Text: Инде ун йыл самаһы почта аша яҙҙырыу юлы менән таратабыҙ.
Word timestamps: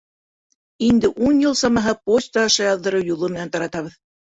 Инде 0.87 1.11
ун 1.29 1.45
йыл 1.45 1.55
самаһы 1.61 1.95
почта 2.09 2.49
аша 2.49 2.69
яҙҙырыу 2.73 3.11
юлы 3.15 3.35
менән 3.39 3.57
таратабыҙ. 3.59 4.01